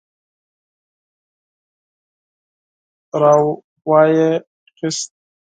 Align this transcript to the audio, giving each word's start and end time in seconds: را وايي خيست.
را 3.19 3.33
وايي 3.87 4.27
خيست. 4.77 5.09